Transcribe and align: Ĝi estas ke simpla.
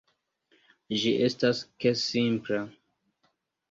Ĝi 1.03 1.13
estas 1.27 1.63
ke 1.81 1.95
simpla. 2.09 2.63